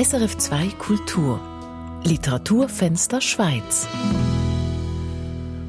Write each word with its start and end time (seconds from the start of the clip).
SRF 0.00 0.38
2 0.38 0.68
Kultur 0.78 1.40
Literaturfenster 2.04 3.20
Schweiz. 3.20 3.88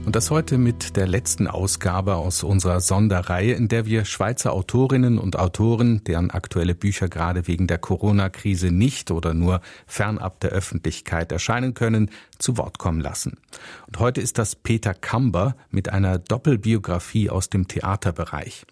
Und 0.05 0.15
das 0.15 0.29
heute 0.29 0.59
mit 0.59 0.95
der 0.97 1.07
letzten 1.07 1.47
Ausgabe 1.47 2.15
aus 2.15 2.43
unserer 2.43 2.79
Sonderreihe, 2.79 3.53
in 3.53 3.69
der 3.69 3.87
wir 3.87 4.05
Schweizer 4.05 4.53
Autorinnen 4.53 5.17
und 5.17 5.39
Autoren, 5.39 6.03
deren 6.03 6.29
aktuelle 6.29 6.75
Bücher 6.75 7.09
gerade 7.09 7.47
wegen 7.47 7.65
der 7.65 7.79
Corona-Krise 7.79 8.69
nicht 8.69 9.09
oder 9.09 9.33
nur 9.33 9.61
fernab 9.87 10.39
der 10.41 10.51
Öffentlichkeit 10.51 11.31
erscheinen 11.31 11.73
können, 11.73 12.11
zu 12.37 12.55
Wort 12.57 12.77
kommen 12.77 13.01
lassen. 13.01 13.39
Und 13.87 13.97
heute 13.97 14.21
ist 14.21 14.37
das 14.37 14.55
Peter 14.55 14.93
Kamber 14.93 15.55
mit 15.71 15.89
einer 15.89 16.19
Doppelbiografie 16.19 17.31
aus 17.31 17.49
dem 17.49 17.67
Theaterbereich. 17.67 18.67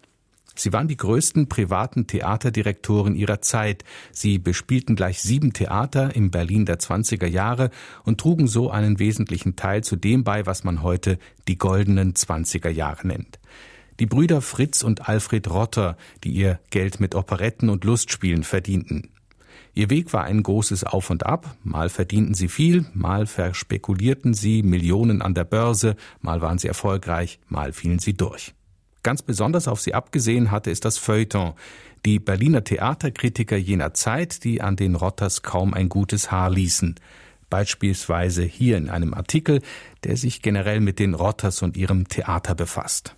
Sie 0.58 0.72
waren 0.72 0.88
die 0.88 0.96
größten 0.96 1.48
privaten 1.48 2.06
Theaterdirektoren 2.06 3.14
ihrer 3.14 3.40
Zeit. 3.40 3.84
Sie 4.10 4.38
bespielten 4.38 4.96
gleich 4.96 5.20
sieben 5.22 5.52
Theater 5.52 6.16
im 6.16 6.30
Berlin 6.30 6.66
der 6.66 6.80
20er 6.80 7.26
Jahre 7.26 7.70
und 8.04 8.18
trugen 8.20 8.48
so 8.48 8.70
einen 8.70 8.98
wesentlichen 8.98 9.54
Teil 9.54 9.84
zu 9.84 9.94
dem 9.94 10.24
bei, 10.24 10.46
was 10.46 10.64
man 10.64 10.82
heute 10.82 11.18
die 11.46 11.58
goldenen 11.58 12.14
20er 12.14 12.70
Jahre 12.70 13.06
nennt. 13.06 13.38
Die 14.00 14.06
Brüder 14.06 14.40
Fritz 14.40 14.82
und 14.82 15.08
Alfred 15.08 15.48
Rotter, 15.48 15.96
die 16.24 16.30
ihr 16.30 16.60
Geld 16.70 16.98
mit 16.98 17.14
Operetten 17.14 17.68
und 17.68 17.84
Lustspielen 17.84 18.42
verdienten. 18.42 19.10
Ihr 19.74 19.90
Weg 19.90 20.12
war 20.12 20.24
ein 20.24 20.42
großes 20.42 20.82
Auf 20.82 21.10
und 21.10 21.24
Ab. 21.24 21.56
Mal 21.62 21.88
verdienten 21.88 22.34
sie 22.34 22.48
viel, 22.48 22.86
mal 22.94 23.26
verspekulierten 23.26 24.34
sie 24.34 24.64
Millionen 24.64 25.22
an 25.22 25.34
der 25.34 25.44
Börse, 25.44 25.94
mal 26.20 26.40
waren 26.40 26.58
sie 26.58 26.66
erfolgreich, 26.66 27.38
mal 27.48 27.72
fielen 27.72 28.00
sie 28.00 28.14
durch. 28.14 28.54
Ganz 29.02 29.22
besonders 29.22 29.68
auf 29.68 29.80
sie 29.80 29.94
abgesehen 29.94 30.50
hatte 30.50 30.70
es 30.70 30.80
das 30.80 30.98
Feuilleton, 30.98 31.54
die 32.04 32.18
Berliner 32.18 32.64
Theaterkritiker 32.64 33.56
jener 33.56 33.94
Zeit, 33.94 34.44
die 34.44 34.60
an 34.60 34.76
den 34.76 34.94
Rotters 34.94 35.42
kaum 35.42 35.74
ein 35.74 35.88
gutes 35.88 36.30
Haar 36.30 36.50
ließen. 36.50 36.96
Beispielsweise 37.50 38.42
hier 38.42 38.76
in 38.76 38.88
einem 38.88 39.14
Artikel, 39.14 39.62
der 40.04 40.16
sich 40.16 40.42
generell 40.42 40.80
mit 40.80 40.98
den 40.98 41.14
Rotters 41.14 41.62
und 41.62 41.76
ihrem 41.76 42.08
Theater 42.08 42.54
befasst. 42.54 43.16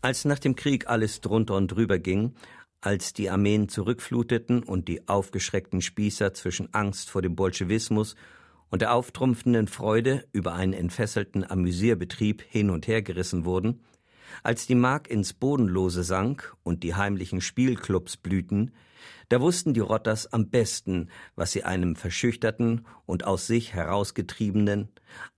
Als 0.00 0.24
nach 0.24 0.38
dem 0.38 0.56
Krieg 0.56 0.88
alles 0.88 1.20
drunter 1.20 1.54
und 1.54 1.68
drüber 1.68 1.98
ging, 1.98 2.34
als 2.80 3.12
die 3.12 3.30
Armeen 3.30 3.68
zurückfluteten 3.68 4.62
und 4.62 4.88
die 4.88 5.08
aufgeschreckten 5.08 5.80
Spießer 5.80 6.34
zwischen 6.34 6.72
Angst 6.72 7.10
vor 7.10 7.22
dem 7.22 7.34
Bolschewismus 7.34 8.14
und 8.70 8.82
der 8.82 8.94
auftrumpfenden 8.94 9.66
Freude 9.66 10.24
über 10.32 10.54
einen 10.54 10.72
entfesselten 10.72 11.48
Amüsierbetrieb 11.48 12.42
hin 12.42 12.70
und 12.70 12.86
her 12.86 13.02
gerissen 13.02 13.44
wurden, 13.44 13.80
als 14.42 14.66
die 14.66 14.74
Mark 14.74 15.08
ins 15.08 15.32
Bodenlose 15.32 16.04
sank 16.04 16.56
und 16.62 16.82
die 16.82 16.94
heimlichen 16.94 17.40
Spielclubs 17.40 18.16
blühten, 18.16 18.72
da 19.28 19.40
wussten 19.40 19.74
die 19.74 19.80
Rotters 19.80 20.32
am 20.32 20.48
besten, 20.48 21.10
was 21.34 21.52
sie 21.52 21.64
einem 21.64 21.96
verschüchterten 21.96 22.86
und 23.04 23.24
aus 23.24 23.46
sich 23.46 23.74
herausgetriebenen, 23.74 24.88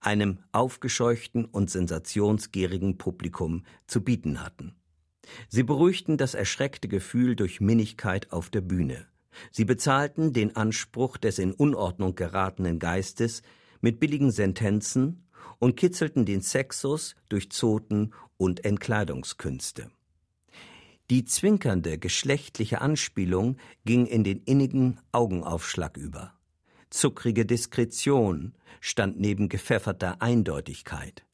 einem 0.00 0.38
aufgescheuchten 0.52 1.44
und 1.44 1.70
sensationsgierigen 1.70 2.98
Publikum 2.98 3.64
zu 3.86 4.02
bieten 4.02 4.42
hatten. 4.42 4.76
Sie 5.48 5.62
beruhigten 5.62 6.16
das 6.16 6.34
erschreckte 6.34 6.88
Gefühl 6.88 7.36
durch 7.36 7.60
Minnigkeit 7.60 8.32
auf 8.32 8.50
der 8.50 8.60
Bühne. 8.60 9.06
Sie 9.50 9.64
bezahlten 9.64 10.32
den 10.32 10.56
Anspruch 10.56 11.16
des 11.16 11.38
in 11.38 11.52
Unordnung 11.52 12.14
geratenen 12.14 12.78
Geistes 12.78 13.42
mit 13.80 14.00
billigen 14.00 14.30
Sentenzen 14.30 15.24
und 15.60 15.76
kitzelten 15.76 16.24
den 16.24 16.42
Sexus 16.42 17.14
durch 17.28 17.50
Zoten 17.50 18.10
und 18.36 18.64
Entkleidungskünste. 18.64 19.92
Die 21.10 21.24
zwinkernde 21.24 21.98
geschlechtliche 21.98 22.80
Anspielung 22.80 23.56
ging 23.84 24.06
in 24.06 24.24
den 24.24 24.40
innigen 24.40 25.00
Augenaufschlag 25.12 25.96
über. 25.96 26.34
Zuckrige 26.88 27.46
Diskretion 27.46 28.54
stand 28.80 29.20
neben 29.20 29.48
gepfefferter 29.48 30.20
Eindeutigkeit. 30.22 31.24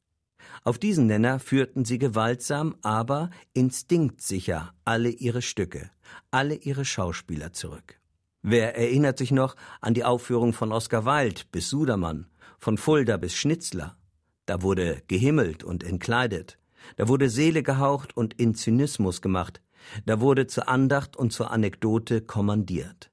Auf 0.64 0.78
diesen 0.78 1.06
Nenner 1.06 1.38
führten 1.38 1.84
sie 1.84 1.98
gewaltsam, 1.98 2.74
aber 2.82 3.30
instinktsicher 3.52 4.74
alle 4.84 5.10
ihre 5.10 5.42
Stücke, 5.42 5.90
alle 6.30 6.54
ihre 6.54 6.84
Schauspieler 6.84 7.52
zurück. 7.52 8.00
Wer 8.42 8.76
erinnert 8.76 9.18
sich 9.18 9.30
noch 9.30 9.56
an 9.80 9.94
die 9.94 10.04
Aufführung 10.04 10.52
von 10.52 10.72
Oskar 10.72 11.04
Wilde 11.04 11.42
bis 11.52 11.68
Sudermann, 11.68 12.26
von 12.58 12.78
Fulda 12.78 13.16
bis 13.16 13.34
Schnitzler? 13.34 13.96
Da 14.46 14.62
wurde 14.62 15.02
gehimmelt 15.08 15.64
und 15.64 15.84
entkleidet, 15.84 16.58
da 16.96 17.08
wurde 17.08 17.28
Seele 17.28 17.62
gehaucht 17.62 18.16
und 18.16 18.34
in 18.34 18.54
Zynismus 18.54 19.20
gemacht. 19.20 19.60
Da 20.04 20.20
wurde 20.20 20.46
zur 20.46 20.68
Andacht 20.68 21.16
und 21.16 21.32
zur 21.32 21.50
Anekdote 21.50 22.20
kommandiert. 22.20 23.10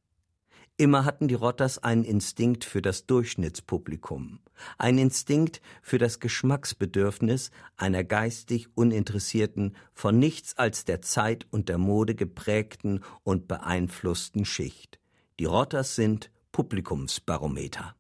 Immer 0.75 1.05
hatten 1.05 1.27
die 1.27 1.35
Rotters 1.35 1.77
einen 1.77 2.03
Instinkt 2.03 2.66
für 2.66 2.81
das 2.81 3.05
Durchschnittspublikum, 3.05 4.39
einen 4.79 4.97
Instinkt 4.97 5.61
für 5.83 5.99
das 5.99 6.19
Geschmacksbedürfnis 6.19 7.51
einer 7.77 8.03
geistig 8.03 8.75
uninteressierten, 8.75 9.75
von 9.94 10.17
nichts 10.17 10.57
als 10.57 10.83
der 10.83 11.01
Zeit 11.01 11.45
und 11.51 11.69
der 11.69 11.77
Mode 11.77 12.15
geprägten 12.15 13.01
und 13.23 13.47
beeinflussten 13.47 14.45
Schicht. 14.45 15.00
Die 15.39 15.45
Rotters 15.45 15.95
sind 15.95 16.31
Publikumsbarometer. 16.51 17.95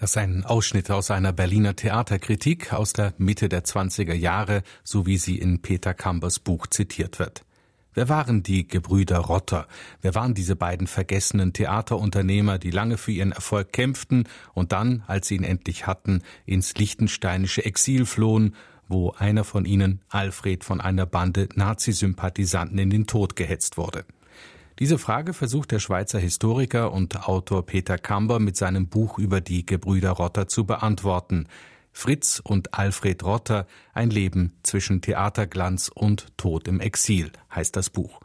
Das 0.00 0.12
ist 0.12 0.16
ein 0.16 0.46
Ausschnitt 0.46 0.90
aus 0.90 1.10
einer 1.10 1.34
Berliner 1.34 1.76
Theaterkritik 1.76 2.72
aus 2.72 2.94
der 2.94 3.12
Mitte 3.18 3.50
der 3.50 3.64
20er 3.64 4.14
Jahre, 4.14 4.62
so 4.82 5.04
wie 5.04 5.18
sie 5.18 5.36
in 5.36 5.60
Peter 5.60 5.92
Kambers 5.92 6.38
Buch 6.38 6.66
zitiert 6.68 7.18
wird. 7.18 7.44
Wer 7.92 8.08
waren 8.08 8.42
die 8.42 8.66
Gebrüder 8.66 9.18
Rotter? 9.18 9.66
Wer 10.00 10.14
waren 10.14 10.32
diese 10.32 10.56
beiden 10.56 10.86
vergessenen 10.86 11.52
Theaterunternehmer, 11.52 12.58
die 12.58 12.70
lange 12.70 12.96
für 12.96 13.12
ihren 13.12 13.32
Erfolg 13.32 13.74
kämpften 13.74 14.26
und 14.54 14.72
dann, 14.72 15.04
als 15.06 15.28
sie 15.28 15.36
ihn 15.36 15.44
endlich 15.44 15.86
hatten, 15.86 16.22
ins 16.46 16.72
lichtensteinische 16.76 17.66
Exil 17.66 18.06
flohen, 18.06 18.54
wo 18.88 19.10
einer 19.10 19.44
von 19.44 19.66
ihnen, 19.66 20.00
Alfred, 20.08 20.64
von 20.64 20.80
einer 20.80 21.04
Bande 21.04 21.50
Nazisympathisanten 21.54 22.78
in 22.78 22.88
den 22.88 23.06
Tod 23.06 23.36
gehetzt 23.36 23.76
wurde? 23.76 24.06
Diese 24.80 24.96
Frage 24.96 25.34
versucht 25.34 25.72
der 25.72 25.78
Schweizer 25.78 26.18
Historiker 26.18 26.90
und 26.90 27.28
Autor 27.28 27.66
Peter 27.66 27.98
Kamber 27.98 28.40
mit 28.40 28.56
seinem 28.56 28.88
Buch 28.88 29.18
über 29.18 29.42
die 29.42 29.66
Gebrüder 29.66 30.12
Rotter 30.12 30.48
zu 30.48 30.64
beantworten. 30.64 31.48
Fritz 31.92 32.40
und 32.42 32.72
Alfred 32.72 33.22
Rotter 33.22 33.66
Ein 33.92 34.08
Leben 34.08 34.54
zwischen 34.62 35.02
Theaterglanz 35.02 35.90
und 35.94 36.28
Tod 36.38 36.66
im 36.66 36.80
Exil 36.80 37.30
heißt 37.54 37.76
das 37.76 37.90
Buch. 37.90 38.20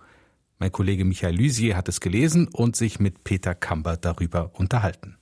Mein 0.58 0.72
Kollege 0.72 1.04
Michael 1.04 1.36
Lysier 1.36 1.76
hat 1.76 1.90
es 1.90 2.00
gelesen 2.00 2.48
und 2.48 2.78
sich 2.78 3.02
mit 3.02 3.26
Peter 3.26 3.54
Kamber 3.54 3.98
darüber 3.98 4.52
unterhalten. 4.54 5.18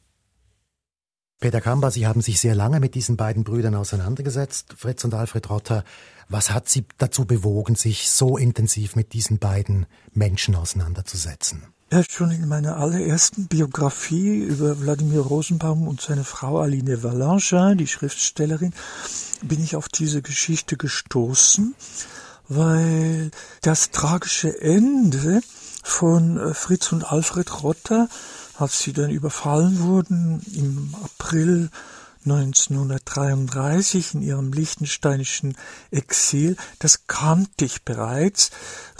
Peter 1.43 1.59
Kamber, 1.59 1.91
Sie 1.91 2.07
haben 2.07 2.21
sich 2.21 2.39
sehr 2.39 2.55
lange 2.55 2.79
mit 2.79 2.95
diesen 2.95 3.17
beiden 3.17 3.43
Brüdern 3.43 3.75
auseinandergesetzt, 3.75 4.75
Fritz 4.77 5.03
und 5.03 5.13
Alfred 5.13 5.49
Rotter. 5.49 5.83
Was 6.29 6.51
hat 6.51 6.69
Sie 6.69 6.85
dazu 6.99 7.25
bewogen, 7.25 7.75
sich 7.75 8.09
so 8.09 8.37
intensiv 8.37 8.95
mit 8.95 9.11
diesen 9.11 9.39
beiden 9.39 9.85
Menschen 10.13 10.55
auseinanderzusetzen? 10.55 11.63
Ja, 11.91 12.01
schon 12.09 12.31
in 12.31 12.47
meiner 12.47 12.77
allerersten 12.77 13.47
Biografie 13.47 14.37
über 14.37 14.79
Wladimir 14.79 15.19
Rosenbaum 15.19 15.85
und 15.85 15.99
seine 15.99 16.23
Frau 16.23 16.61
Aline 16.61 17.03
Valanche, 17.03 17.75
die 17.75 17.87
Schriftstellerin, 17.87 18.73
bin 19.41 19.61
ich 19.61 19.75
auf 19.75 19.89
diese 19.89 20.21
Geschichte 20.21 20.77
gestoßen, 20.77 21.75
weil 22.47 23.31
das 23.59 23.91
tragische 23.91 24.61
Ende 24.61 25.41
von 25.83 26.37
äh, 26.37 26.53
Fritz 26.53 26.93
und 26.93 27.03
Alfred 27.03 27.63
Rotter, 27.63 28.07
als 28.57 28.79
sie 28.79 28.93
dann 28.93 29.09
überfallen 29.09 29.79
wurden 29.79 30.41
im 30.55 30.95
April 31.03 31.69
1933 32.25 34.15
in 34.15 34.21
ihrem 34.21 34.53
liechtensteinischen 34.53 35.57
Exil, 35.91 36.55
das 36.79 37.07
kannte 37.07 37.65
ich 37.65 37.83
bereits. 37.83 38.51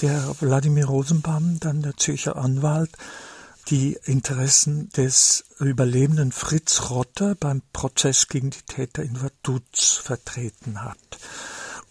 Der 0.02 0.36
Wladimir 0.42 0.86
Rosenbaum, 0.86 1.60
dann 1.60 1.82
der 1.82 1.96
Zürcher 1.96 2.36
Anwalt, 2.36 2.92
die 3.70 3.98
Interessen 4.04 4.90
des 4.90 5.46
überlebenden 5.60 6.34
Fritz 6.34 6.90
Rotter 6.90 7.36
beim 7.36 7.62
Prozess 7.72 8.28
gegen 8.28 8.50
die 8.50 8.62
Täter 8.64 9.04
in 9.04 9.22
Vaduz 9.22 10.02
vertreten 10.04 10.84
hat. 10.84 10.98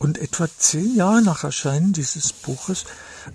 Und 0.02 0.18
etwa 0.18 0.48
zehn 0.58 0.96
Jahre 0.96 1.22
nach 1.22 1.44
Erscheinen 1.44 1.92
dieses 1.92 2.32
Buches 2.32 2.86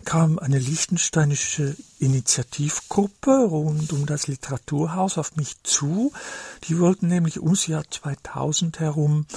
kam 0.03 0.37
eine 0.37 0.59
liechtensteinische 0.59 1.77
Initiativgruppe 1.97 3.45
rund 3.45 3.93
um 3.93 4.05
das 4.05 4.27
Literaturhaus 4.27 5.17
auf 5.17 5.37
mich 5.37 5.63
zu. 5.63 6.11
Die 6.65 6.77
wollten 6.77 7.07
nämlich 7.07 7.41
ums 7.41 7.67
Jahr 7.67 7.89
2000 7.89 8.81
herum 8.81 9.27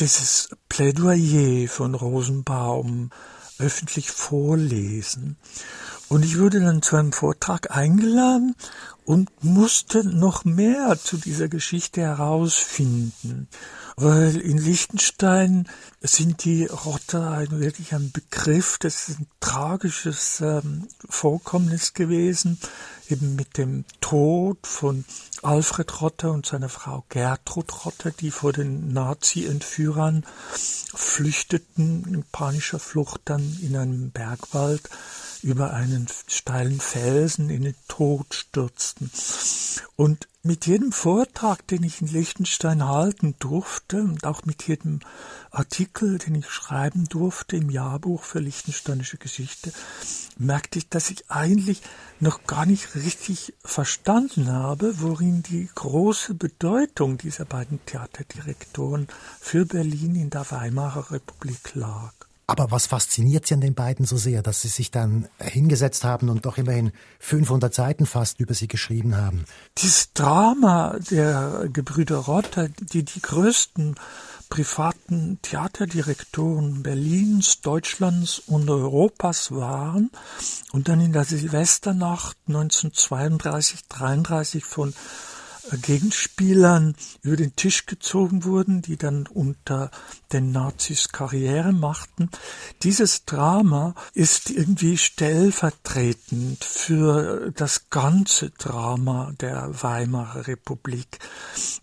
dieses 0.00 0.48
Plädoyer 0.68 1.68
von 1.68 1.94
Rosenbaum 1.94 3.10
öffentlich 3.60 4.10
vorlesen. 4.10 5.36
Und 6.08 6.24
ich 6.24 6.40
wurde 6.40 6.58
dann 6.58 6.82
zu 6.82 6.96
einem 6.96 7.12
Vortrag 7.12 7.70
eingeladen 7.70 8.56
und 9.04 9.30
musste 9.44 10.02
noch 10.02 10.44
mehr 10.44 10.98
zu 10.98 11.18
dieser 11.18 11.46
Geschichte 11.46 12.00
herausfinden. 12.00 13.46
Weil 13.96 14.36
in 14.36 14.58
Liechtenstein 14.58 15.68
sind 16.00 16.44
die 16.44 16.66
Rotter 16.66 17.46
wirklich 17.50 17.94
ein 17.94 18.10
Begriff, 18.10 18.76
das 18.78 19.08
ist 19.08 19.20
ein 19.20 19.26
tragisches 19.38 20.40
ähm, 20.40 20.88
Vorkommnis 21.08 21.94
gewesen, 21.94 22.58
eben 23.08 23.36
mit 23.36 23.56
dem 23.56 23.84
Tod 24.00 24.66
von 24.66 25.04
Alfred 25.42 26.00
Rotter 26.00 26.32
und 26.32 26.44
seiner 26.44 26.68
Frau 26.68 27.04
Gertrud 27.08 27.84
Rotter, 27.84 28.10
die 28.10 28.32
vor 28.32 28.52
den 28.52 28.92
Nazi-Entführern 28.92 30.24
flüchteten, 30.94 32.04
in 32.04 32.24
panischer 32.32 32.80
Flucht 32.80 33.20
dann 33.26 33.58
in 33.62 33.76
einem 33.76 34.10
Bergwald 34.10 34.82
über 35.42 35.72
einen 35.72 36.08
steilen 36.26 36.80
Felsen 36.80 37.50
in 37.50 37.62
den 37.62 37.76
Tod 37.86 38.34
stürzten. 38.34 39.10
Und 39.94 40.26
mit 40.46 40.66
jedem 40.66 40.92
Vortrag, 40.92 41.66
den 41.68 41.82
ich 41.84 42.02
in 42.02 42.06
Liechtenstein 42.06 42.86
halten 42.86 43.34
durfte 43.38 44.02
und 44.02 44.24
auch 44.24 44.44
mit 44.44 44.68
jedem 44.68 45.00
Artikel, 45.50 46.18
den 46.18 46.34
ich 46.34 46.50
schreiben 46.50 47.06
durfte 47.08 47.56
im 47.56 47.70
Jahrbuch 47.70 48.22
für 48.22 48.40
liechtensteinische 48.40 49.16
Geschichte, 49.16 49.72
merkte 50.36 50.78
ich, 50.78 50.90
dass 50.90 51.10
ich 51.10 51.30
eigentlich 51.30 51.80
noch 52.20 52.44
gar 52.44 52.66
nicht 52.66 52.94
richtig 52.94 53.54
verstanden 53.64 54.52
habe, 54.52 55.00
worin 55.00 55.42
die 55.42 55.66
große 55.74 56.34
Bedeutung 56.34 57.16
dieser 57.16 57.46
beiden 57.46 57.82
Theaterdirektoren 57.86 59.08
für 59.40 59.64
Berlin 59.64 60.14
in 60.14 60.28
der 60.28 60.50
Weimarer 60.50 61.10
Republik 61.10 61.74
lag. 61.74 62.12
Aber 62.46 62.70
was 62.70 62.86
fasziniert 62.86 63.46
Sie 63.46 63.54
an 63.54 63.60
den 63.60 63.74
beiden 63.74 64.04
so 64.04 64.16
sehr, 64.16 64.42
dass 64.42 64.60
Sie 64.60 64.68
sich 64.68 64.90
dann 64.90 65.28
hingesetzt 65.40 66.04
haben 66.04 66.28
und 66.28 66.44
doch 66.44 66.58
immerhin 66.58 66.92
500 67.20 67.72
Seiten 67.72 68.06
fast 68.06 68.38
über 68.38 68.52
sie 68.52 68.68
geschrieben 68.68 69.16
haben? 69.16 69.44
Dieses 69.78 70.12
Drama 70.12 70.98
der 71.10 71.68
Gebrüder 71.72 72.18
Rotter, 72.18 72.68
die 72.68 73.04
die 73.04 73.22
größten 73.22 73.94
privaten 74.50 75.38
Theaterdirektoren 75.42 76.82
Berlins, 76.82 77.60
Deutschlands 77.62 78.40
und 78.46 78.68
Europas 78.68 79.50
waren 79.50 80.10
und 80.72 80.88
dann 80.88 81.00
in 81.00 81.12
der 81.12 81.24
Silvesternacht 81.24 82.36
1932, 82.46 83.88
33 83.88 84.64
von 84.64 84.92
Gegenspielern 85.82 86.94
über 87.22 87.36
den 87.36 87.56
Tisch 87.56 87.86
gezogen 87.86 88.44
wurden, 88.44 88.82
die 88.82 88.96
dann 88.96 89.26
unter 89.26 89.90
den 90.32 90.52
Nazis 90.52 91.08
Karriere 91.10 91.72
machten. 91.72 92.30
Dieses 92.82 93.24
Drama 93.24 93.94
ist 94.12 94.50
irgendwie 94.50 94.96
stellvertretend 94.98 96.64
für 96.64 97.52
das 97.52 97.90
ganze 97.90 98.50
Drama 98.50 99.32
der 99.40 99.82
Weimarer 99.82 100.46
Republik. 100.46 101.18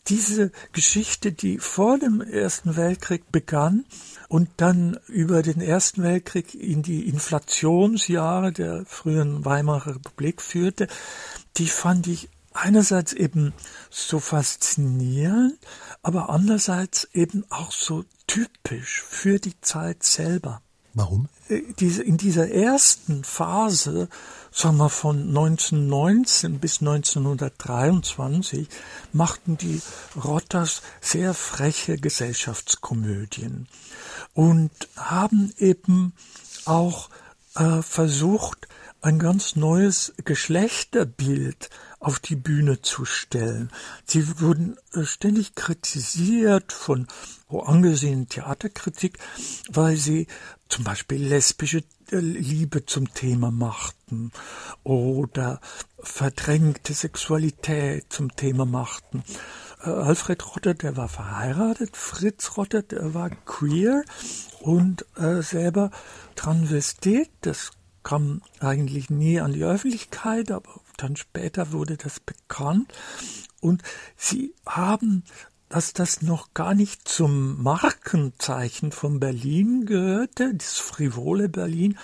Diese 0.07 0.51
Geschichte, 0.74 1.31
die 1.31 1.57
vor 1.57 1.98
dem 1.98 2.22
Ersten 2.22 2.75
Weltkrieg 2.75 3.31
begann 3.31 3.86
und 4.28 4.50
dann 4.57 5.00
über 5.07 5.42
den 5.42 5.62
Ersten 5.62 6.04
Weltkrieg 6.04 6.54
in 6.54 6.83
die 6.83 7.07
Inflationsjahre 7.07 8.51
der 8.51 8.86
frühen 8.86 9.44
Weimarer 9.45 9.95
Republik 9.95 10.42
führte, 10.42 10.88
die 11.57 11.68
fand 11.68 12.07
ich 12.07 12.30
einerseits 12.53 13.13
eben 13.13 13.53
so 13.89 14.19
faszinierend, 14.19 15.57
aber 16.03 16.30
andererseits 16.30 17.07
eben 17.13 17.45
auch 17.50 17.71
so 17.71 18.06
typisch 18.27 19.03
für 19.07 19.39
die 19.39 19.59
Zeit 19.62 20.03
selber. 20.03 20.62
Warum? 20.94 21.30
Äh, 21.48 21.63
in 21.80 22.18
dieser 22.18 22.50
ersten 22.50 23.24
Phase, 23.24 24.09
sagen 24.51 24.77
wir 24.77 24.89
von 24.89 25.30
1919 25.30 26.59
bis 26.59 26.81
1923, 26.81 28.68
machten 29.13 29.57
die 29.57 29.81
Rotters 30.21 30.81
sehr 31.00 31.33
freche 31.33 31.97
Gesellschaftskomödien 31.97 33.68
und 34.33 34.71
haben 34.97 35.54
eben 35.57 36.13
auch 36.65 37.09
äh, 37.56 37.81
versucht, 37.81 38.68
ein 39.01 39.18
ganz 39.18 39.56
neues 39.56 40.13
Geschlechterbild 40.24 41.69
auf 42.00 42.19
die 42.19 42.36
Bühne 42.36 42.81
zu 42.81 43.06
stellen. 43.06 43.71
Sie 44.06 44.39
wurden 44.39 44.77
äh, 44.94 45.03
ständig 45.03 45.56
kritisiert 45.56 46.71
von 46.71 47.07
angesehenen 47.50 48.30
Theaterkritik, 48.30 49.19
weil 49.69 49.98
sie 49.98 50.27
zum 50.69 50.83
Beispiel 50.83 51.24
lesbische 51.24 51.83
äh, 52.12 52.18
Liebe 52.18 52.86
zum 52.86 53.13
Thema 53.13 53.51
machten 53.51 54.31
oder 54.83 55.59
verdrängte 56.00 56.94
Sexualität 56.94 58.06
zum 58.09 58.36
Thema 58.36 58.65
machten. 58.65 59.24
Äh, 59.83 59.89
Alfred 59.89 60.56
Rotter, 60.56 60.74
der 60.75 60.95
war 60.95 61.07
verheiratet, 61.07 61.97
Fritz 61.97 62.57
Rotter, 62.57 62.83
der 62.83 63.13
war 63.13 63.30
queer 63.30 64.04
und 64.59 65.06
äh, 65.18 65.42
selber 65.42 65.92
Transvestit, 66.36 67.30
das 67.42 67.71
kam 68.03 68.42
eigentlich 68.59 69.09
nie 69.09 69.39
an 69.39 69.53
die 69.53 69.63
Öffentlichkeit, 69.63 70.51
aber 70.51 70.81
dann 70.98 71.15
später 71.15 71.71
wurde 71.71 71.98
das 71.98 72.19
bekannt. 72.19 72.92
Und 73.59 73.83
sie 74.18 74.53
haben, 74.65 75.24
dass 75.69 75.94
das 75.94 76.21
noch 76.21 76.53
gar 76.53 76.74
nicht 76.74 77.07
zum 77.07 77.62
Markenzeichen 77.62 78.92
von 78.92 79.19
Berlin 79.19 79.86
gehörte, 79.86 80.53
das 80.53 80.77
frivole 80.77 81.48
Berlin, 81.48 81.98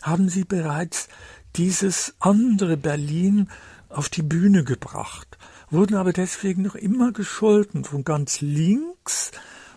haben 0.00 0.28
sie 0.28 0.44
bereits 0.44 1.08
dieses 1.56 2.14
andere 2.18 2.76
Berlin 2.76 3.48
auf 3.88 4.08
die 4.08 4.22
Bühne 4.22 4.64
gebracht, 4.64 5.38
wurden 5.70 5.96
aber 5.96 6.12
deswegen 6.12 6.62
noch 6.62 6.74
immer 6.74 7.12
gescholten 7.12 7.84
von 7.84 8.04
ganz 8.04 8.40
links, 8.40 9.30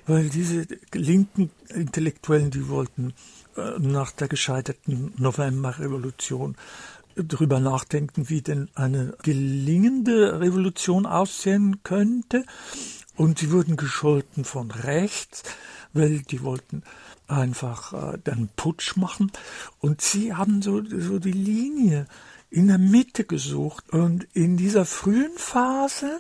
weil 0.08 0.30
diese 0.30 0.66
linken 0.94 1.52
Intellektuellen, 1.70 2.52
die 2.52 2.70
wollten 2.70 3.14
nach 3.80 4.12
der 4.12 4.28
gescheiterten 4.28 5.14
Novemberrevolution 5.18 6.56
drüber 7.16 7.60
nachdenken, 7.60 8.30
wie 8.30 8.42
denn 8.42 8.70
eine 8.76 9.16
gelingende 9.24 10.40
Revolution 10.40 11.06
aussehen 11.06 11.82
könnte. 11.84 12.46
Und 13.16 13.40
sie 13.40 13.52
wurden 13.52 13.78
gescholten 13.78 14.44
von 14.44 14.72
rechts, 14.72 15.44
weil 15.94 16.20
die 16.20 16.44
wollten 16.44 16.84
einfach 17.28 17.94
äh, 17.94 18.18
dann 18.24 18.50
Putsch 18.56 18.98
machen. 18.98 19.32
Und 19.80 20.02
sie 20.02 20.34
haben 20.34 20.62
so, 20.62 20.84
so 20.84 21.20
die 21.20 21.32
Linie 21.32 22.08
in 22.50 22.68
der 22.68 22.78
Mitte 22.78 23.24
gesucht. 23.24 23.90
Und 23.92 24.28
in 24.34 24.58
dieser 24.58 24.86
frühen 24.86 25.38
Phase 25.38 26.20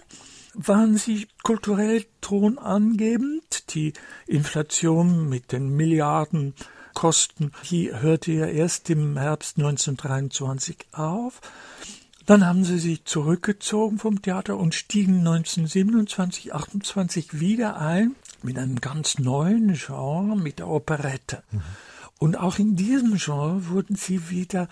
waren 0.54 0.98
sie 0.98 1.28
kulturell 1.44 2.06
tonangebend. 2.22 3.74
Die 3.76 3.94
Inflation 4.26 5.28
mit 5.28 5.52
den 5.52 5.76
Milliarden 5.76 6.54
Kosten. 6.95 7.51
Die 7.69 7.94
hörte 7.94 8.31
ja 8.31 8.47
erst 8.47 8.89
im 8.89 9.18
Herbst 9.18 9.57
1923 9.57 10.88
auf. 10.94 11.42
Dann 12.25 12.44
haben 12.44 12.63
sie 12.65 12.80
sich 12.80 13.06
zurückgezogen 13.06 14.00
vom 14.00 14.24
Theater 14.24 14.58
und 14.58 14.74
stiegen 14.74 15.20
1927, 15.20 16.55
28 16.55 17.39
wieder 17.39 17.79
ein 17.79 18.15
mit 18.41 18.58
einem 18.58 18.81
ganz 18.81 19.20
neuen 19.20 19.74
Genre, 19.74 20.36
mit 20.36 20.58
der 20.58 20.67
Operette. 20.67 21.43
Mhm. 21.51 21.62
Und 22.17 22.38
auch 22.38 22.58
in 22.58 22.75
diesem 22.75 23.17
Genre 23.17 23.67
wurden 23.67 23.96
sie 23.96 24.29
wieder 24.31 24.67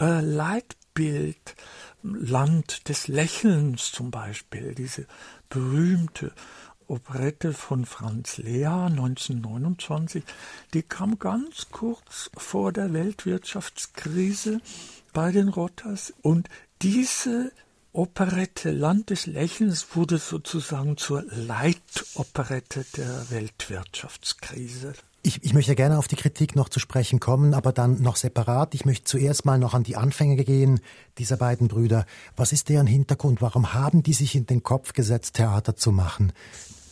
äh, 0.00 0.20
Leitbild, 0.20 1.54
Land 2.02 2.88
des 2.88 3.06
Lächelns 3.06 3.92
zum 3.92 4.10
Beispiel, 4.10 4.74
diese 4.74 5.06
berühmte 5.48 6.32
Operette 6.90 7.52
von 7.52 7.86
Franz 7.86 8.38
Lea 8.38 8.66
1929, 8.66 10.24
die 10.74 10.82
kam 10.82 11.20
ganz 11.20 11.68
kurz 11.70 12.30
vor 12.36 12.72
der 12.72 12.92
Weltwirtschaftskrise 12.92 14.60
bei 15.12 15.30
den 15.30 15.48
Rotters 15.48 16.12
und 16.22 16.48
diese 16.82 17.52
Operette 17.92 18.72
Land 18.72 19.10
des 19.10 19.26
Lächelns 19.26 19.94
wurde 19.94 20.18
sozusagen 20.18 20.96
zur 20.96 21.22
Leitoperette 21.28 22.84
der 22.96 23.30
Weltwirtschaftskrise. 23.30 24.94
Ich, 25.22 25.44
ich 25.44 25.54
möchte 25.54 25.74
gerne 25.74 25.98
auf 25.98 26.08
die 26.08 26.16
Kritik 26.16 26.56
noch 26.56 26.68
zu 26.68 26.80
sprechen 26.80 27.20
kommen, 27.20 27.52
aber 27.52 27.72
dann 27.72 28.00
noch 28.00 28.16
separat. 28.16 28.74
Ich 28.74 28.84
möchte 28.84 29.04
zuerst 29.04 29.44
mal 29.44 29.58
noch 29.58 29.74
an 29.74 29.82
die 29.82 29.96
Anfänge 29.96 30.42
gehen 30.44 30.80
dieser 31.18 31.36
beiden 31.36 31.68
Brüder. 31.68 32.06
Was 32.36 32.52
ist 32.52 32.68
deren 32.68 32.86
Hintergrund? 32.86 33.42
Warum 33.42 33.74
haben 33.74 34.02
die 34.02 34.14
sich 34.14 34.34
in 34.34 34.46
den 34.46 34.62
Kopf 34.62 34.92
gesetzt, 34.92 35.34
Theater 35.34 35.76
zu 35.76 35.92
machen? 35.92 36.32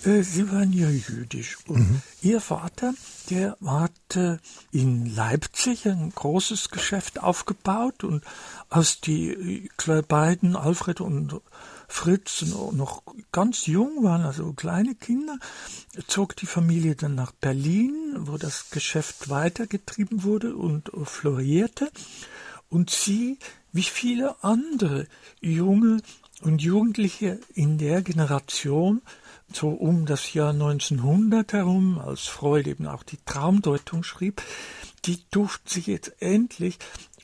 Äh, 0.04 0.22
sie 0.22 0.50
waren 0.52 0.72
ja 0.72 0.88
jüdisch. 0.88 1.58
Und 1.66 1.78
mhm. 1.78 2.02
ihr 2.22 2.40
Vater, 2.40 2.94
der 3.30 3.56
hatte 3.64 4.40
in 4.70 5.14
Leipzig 5.14 5.86
ein 5.86 6.12
großes 6.14 6.70
Geschäft 6.70 7.22
aufgebaut 7.22 8.04
und 8.04 8.24
als 8.68 9.00
die 9.00 9.70
beiden, 10.08 10.56
Alfred 10.56 11.00
und 11.00 11.40
Fritz, 11.88 12.42
noch 12.72 13.02
ganz 13.32 13.66
jung 13.66 14.04
waren, 14.04 14.22
also 14.22 14.52
kleine 14.52 14.94
Kinder, 14.94 15.38
zog 16.06 16.36
die 16.36 16.46
Familie 16.46 16.94
dann 16.94 17.14
nach 17.14 17.32
Berlin, 17.32 18.14
wo 18.20 18.36
das 18.36 18.70
Geschäft 18.70 19.30
weitergetrieben 19.30 20.22
wurde 20.22 20.54
und 20.54 20.90
florierte. 21.04 21.90
Und 22.68 22.90
sie, 22.90 23.38
wie 23.72 23.82
viele 23.82 24.42
andere 24.44 25.06
junge 25.40 26.02
und 26.42 26.60
Jugendliche 26.60 27.40
in 27.54 27.78
der 27.78 28.02
Generation, 28.02 29.00
so 29.52 29.68
um 29.68 30.06
das 30.06 30.32
Jahr 30.34 30.50
1900 30.50 31.52
herum, 31.52 31.98
als 31.98 32.26
Freud 32.26 32.68
eben 32.68 32.86
auch 32.86 33.02
die 33.02 33.18
Traumdeutung 33.24 34.02
schrieb, 34.02 34.42
die 35.04 35.18
durften 35.30 35.68
sich 35.68 35.86
jetzt 35.86 36.20
endlich 36.20 36.78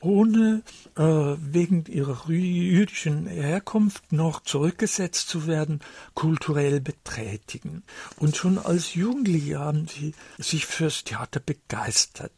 ohne 0.05 0.61
äh, 0.95 1.01
wegen 1.03 1.85
ihrer 1.85 2.29
jüdischen 2.29 3.25
Herkunft 3.25 4.11
noch 4.11 4.41
zurückgesetzt 4.43 5.27
zu 5.27 5.47
werden, 5.47 5.81
kulturell 6.13 6.79
betätigen. 6.79 7.83
Und 8.17 8.37
schon 8.37 8.59
als 8.59 8.93
Jugendliche 8.93 9.59
haben 9.59 9.87
sie 9.87 10.13
sich 10.37 10.67
fürs 10.67 11.03
Theater 11.03 11.39
begeistert, 11.39 12.31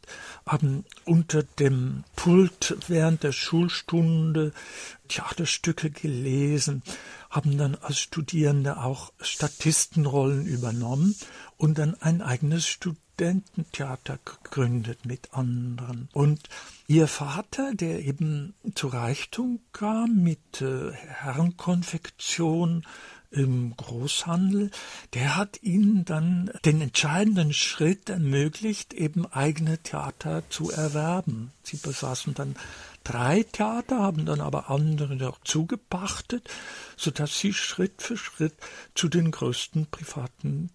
haben 0.46 0.84
unter 1.04 1.42
dem 1.42 2.04
Pult 2.16 2.76
während 2.88 3.22
der 3.22 3.32
Schulstunde 3.32 4.52
Theaterstücke 5.08 5.90
gelesen, 5.90 6.82
haben 7.30 7.58
dann 7.58 7.74
als 7.74 7.98
Studierende 7.98 8.78
auch 8.78 9.12
Statistenrollen 9.20 10.46
übernommen 10.46 11.14
und 11.58 11.78
dann 11.78 11.94
ein 12.00 12.22
eigenes 12.22 12.66
Studententheater 13.18 14.20
gegründet 14.24 15.04
mit 15.04 15.34
anderen. 15.34 16.08
Und 16.12 16.48
Ihr 16.86 17.08
Vater, 17.08 17.74
der 17.74 18.04
eben 18.04 18.54
zu 18.76 18.86
Reichtum 18.86 19.58
kam 19.72 20.22
mit 20.22 20.62
äh, 20.62 20.92
Herrenkonfektion 20.92 22.86
im 23.32 23.76
Großhandel, 23.76 24.70
der 25.14 25.36
hat 25.36 25.62
ihnen 25.62 26.04
dann 26.04 26.52
den 26.64 26.80
entscheidenden 26.80 27.52
Schritt 27.52 28.08
ermöglicht, 28.08 28.94
eben 28.94 29.26
eigene 29.26 29.78
Theater 29.78 30.44
zu 30.48 30.70
erwerben. 30.70 31.50
Sie 31.64 31.76
besaßen 31.76 32.34
dann 32.34 32.54
drei 33.02 33.42
Theater, 33.42 33.98
haben 33.98 34.26
dann 34.26 34.40
aber 34.40 34.70
andere 34.70 35.16
noch 35.16 35.40
zugepachtet, 35.42 36.48
sodass 36.96 37.36
sie 37.36 37.52
Schritt 37.52 38.00
für 38.00 38.16
Schritt 38.16 38.54
zu 38.94 39.08
den 39.08 39.32
größten 39.32 39.88
privaten 39.90 40.70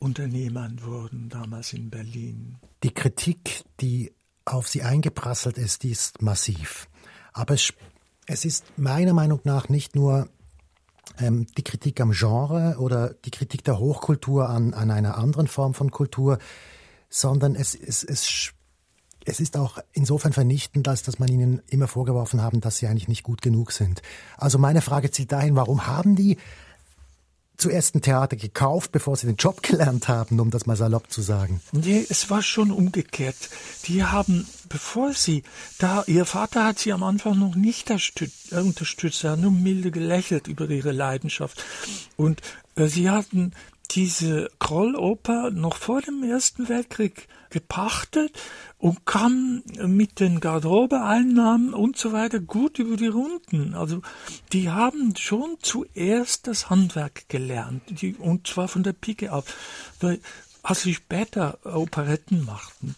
Theaterunternehmern 0.00 0.82
wurden, 0.82 1.28
damals 1.28 1.72
in 1.72 1.90
Berlin. 1.90 2.56
Die 2.82 2.92
Kritik, 2.92 3.64
die 3.80 4.12
auf 4.44 4.68
sie 4.68 4.82
eingeprasselt 4.82 5.58
ist, 5.58 5.82
die 5.82 5.90
ist 5.90 6.20
massiv. 6.20 6.88
Aber 7.32 7.54
es, 7.54 7.72
es 8.26 8.44
ist 8.44 8.64
meiner 8.76 9.14
Meinung 9.14 9.40
nach 9.44 9.68
nicht 9.68 9.94
nur 9.94 10.28
ähm, 11.18 11.46
die 11.56 11.64
Kritik 11.64 12.00
am 12.00 12.12
Genre 12.12 12.76
oder 12.78 13.14
die 13.24 13.30
Kritik 13.30 13.64
der 13.64 13.78
Hochkultur 13.78 14.48
an, 14.48 14.74
an 14.74 14.90
einer 14.90 15.16
anderen 15.16 15.46
Form 15.46 15.74
von 15.74 15.90
Kultur, 15.90 16.38
sondern 17.08 17.54
es, 17.54 17.74
es, 17.74 18.04
es, 18.04 18.52
es 19.24 19.40
ist 19.40 19.56
auch 19.56 19.78
insofern 19.92 20.32
vernichtend, 20.32 20.86
als 20.88 21.02
dass 21.02 21.18
man 21.18 21.28
ihnen 21.28 21.62
immer 21.68 21.88
vorgeworfen 21.88 22.42
haben, 22.42 22.60
dass 22.60 22.76
sie 22.76 22.86
eigentlich 22.86 23.08
nicht 23.08 23.22
gut 23.22 23.40
genug 23.40 23.72
sind. 23.72 24.02
Also 24.36 24.58
meine 24.58 24.82
Frage 24.82 25.10
zielt 25.10 25.32
dahin, 25.32 25.56
warum 25.56 25.86
haben 25.86 26.16
die 26.16 26.36
zuerst 27.56 27.94
ein 27.94 28.02
Theater 28.02 28.36
gekauft, 28.36 28.92
bevor 28.92 29.16
sie 29.16 29.26
den 29.26 29.36
Job 29.36 29.62
gelernt 29.62 30.08
haben, 30.08 30.40
um 30.40 30.50
das 30.50 30.66
mal 30.66 30.76
salopp 30.76 31.10
zu 31.10 31.22
sagen. 31.22 31.60
Nee, 31.72 32.04
es 32.08 32.30
war 32.30 32.42
schon 32.42 32.70
umgekehrt. 32.70 33.36
Die 33.86 34.04
haben, 34.04 34.46
bevor 34.68 35.12
sie, 35.14 35.42
da, 35.78 36.04
ihr 36.06 36.24
Vater 36.24 36.64
hat 36.64 36.78
sie 36.78 36.92
am 36.92 37.02
Anfang 37.02 37.38
noch 37.38 37.54
nicht 37.54 37.90
äh, 37.90 37.96
unterstützt, 38.52 39.24
er 39.24 39.32
hat 39.32 39.40
nur 39.40 39.52
milde 39.52 39.90
gelächelt 39.90 40.48
über 40.48 40.68
ihre 40.68 40.92
Leidenschaft. 40.92 41.64
Und 42.16 42.40
äh, 42.76 42.86
sie 42.86 43.10
hatten 43.10 43.52
diese 43.90 44.50
Krolloper 44.58 45.50
noch 45.50 45.76
vor 45.76 46.00
dem 46.00 46.22
Ersten 46.24 46.68
Weltkrieg 46.68 47.28
gepachtet 47.54 48.36
und 48.78 49.06
kam 49.06 49.62
mit 49.86 50.18
den 50.18 50.40
Garderobeeinnahmen 50.40 51.72
und 51.72 51.96
so 51.96 52.12
weiter 52.12 52.40
gut 52.40 52.80
über 52.80 52.96
die 52.96 53.06
Runden. 53.06 53.74
Also 53.74 54.02
die 54.52 54.70
haben 54.70 55.14
schon 55.16 55.56
zuerst 55.62 56.48
das 56.48 56.68
Handwerk 56.68 57.28
gelernt, 57.28 57.82
die, 57.88 58.14
und 58.16 58.48
zwar 58.48 58.66
von 58.66 58.82
der 58.82 58.92
Pike 58.92 59.32
auf, 59.32 59.44
weil 60.00 60.20
als 60.64 60.82
sie 60.82 60.94
später 60.94 61.58
Operetten 61.64 62.44
machten. 62.44 62.96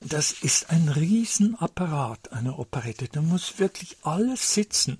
Das 0.00 0.32
ist 0.32 0.68
ein 0.68 0.90
Riesenapparat, 0.90 2.32
eine 2.32 2.58
Operette. 2.58 3.08
Da 3.08 3.22
muss 3.22 3.58
wirklich 3.58 3.96
alles 4.02 4.52
sitzen. 4.52 4.98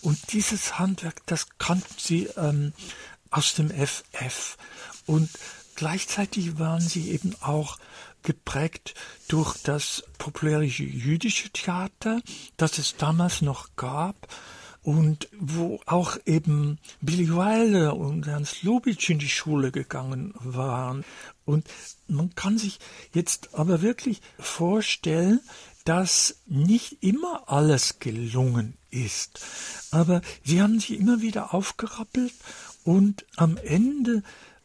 Und 0.00 0.32
dieses 0.32 0.78
Handwerk, 0.78 1.26
das 1.26 1.48
kannten 1.58 1.94
sie 1.98 2.28
ähm, 2.36 2.72
aus 3.30 3.54
dem 3.54 3.70
FF. 3.70 4.56
Und 5.06 5.28
gleichzeitig 5.74 6.58
waren 6.58 6.80
sie 6.80 7.10
eben 7.10 7.34
auch 7.40 7.78
geprägt 8.24 8.94
durch 9.28 9.56
das 9.62 10.02
populäre 10.18 10.64
jüdische 10.64 11.50
Theater, 11.50 12.20
das 12.56 12.78
es 12.78 12.96
damals 12.96 13.42
noch 13.42 13.76
gab 13.76 14.28
und 14.84 15.28
wo 15.38 15.80
auch 15.86 16.18
eben 16.26 16.78
Billy 17.00 17.30
Wilder 17.30 17.96
und 17.96 18.26
Ernst 18.26 18.62
Lubitsch 18.62 19.08
in 19.08 19.18
die 19.18 19.28
Schule 19.28 19.72
gegangen 19.72 20.34
waren. 20.36 21.04
Und 21.46 21.66
man 22.06 22.34
kann 22.34 22.58
sich 22.58 22.78
jetzt 23.12 23.54
aber 23.54 23.80
wirklich 23.80 24.20
vorstellen, 24.38 25.40
dass 25.84 26.36
nicht 26.46 27.02
immer 27.02 27.44
alles 27.46 27.98
gelungen 27.98 28.76
ist. 28.90 29.40
Aber 29.90 30.20
sie 30.42 30.62
haben 30.62 30.80
sich 30.80 30.98
immer 30.98 31.20
wieder 31.22 31.54
aufgerappelt 31.54 32.32
und 32.84 33.24
am 33.36 33.56
Ende 33.56 34.22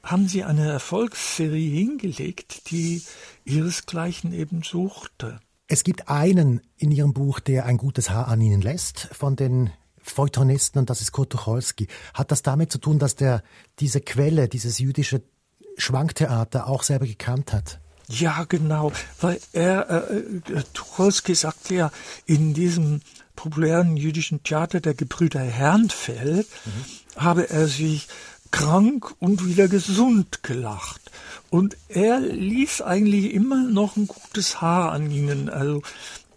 haben 0.09 0.27
sie 0.27 0.43
eine 0.43 0.71
Erfolgsserie 0.71 1.69
hingelegt, 1.69 2.71
die 2.71 3.03
ihresgleichen 3.45 4.33
eben 4.33 4.63
suchte. 4.63 5.39
Es 5.67 5.83
gibt 5.83 6.09
einen 6.09 6.61
in 6.77 6.91
Ihrem 6.91 7.13
Buch, 7.13 7.39
der 7.39 7.65
ein 7.65 7.77
gutes 7.77 8.09
Haar 8.09 8.27
an 8.27 8.41
Ihnen 8.41 8.61
lässt, 8.61 9.07
von 9.11 9.35
den 9.35 9.71
Feuilletonisten, 10.01 10.79
und 10.79 10.89
das 10.89 11.01
ist 11.01 11.11
Kurt 11.11 11.31
Tucholsky. 11.31 11.87
Hat 12.15 12.31
das 12.31 12.41
damit 12.41 12.71
zu 12.71 12.79
tun, 12.79 12.97
dass 12.97 13.15
der 13.15 13.43
diese 13.79 14.01
Quelle, 14.01 14.49
dieses 14.49 14.79
jüdische 14.79 15.21
Schwanktheater 15.77 16.67
auch 16.67 16.81
selber 16.81 17.05
gekannt 17.05 17.53
hat? 17.53 17.79
Ja, 18.07 18.45
genau, 18.49 18.91
weil 19.21 19.39
er, 19.53 20.09
äh, 20.09 20.17
äh 20.53 20.63
Tucholsky 20.73 21.35
sagt 21.35 21.69
ja 21.69 21.91
in 22.25 22.55
diesem 22.55 23.01
populären 23.35 23.95
jüdischen 23.95 24.41
Theater 24.41 24.81
der 24.81 24.95
Gebrüder 24.95 25.41
Herrnfeld, 25.41 26.47
mhm. 26.65 27.21
habe 27.21 27.51
er 27.51 27.67
sich 27.67 28.07
krank 28.51 29.13
und 29.19 29.45
wieder 29.45 29.67
gesund 29.67 30.43
gelacht. 30.43 31.01
Und 31.49 31.77
er 31.87 32.19
ließ 32.19 32.81
eigentlich 32.81 33.33
immer 33.33 33.63
noch 33.63 33.97
ein 33.97 34.07
gutes 34.07 34.61
Haar 34.61 34.91
an 34.91 35.09
ihnen. 35.09 35.49
Also 35.49 35.81